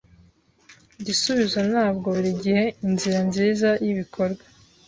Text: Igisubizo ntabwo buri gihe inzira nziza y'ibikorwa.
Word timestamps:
Igisubizo 0.99 1.59
ntabwo 1.71 2.07
buri 2.15 2.31
gihe 2.43 2.63
inzira 2.85 3.19
nziza 3.27 3.69
y'ibikorwa. 3.85 4.43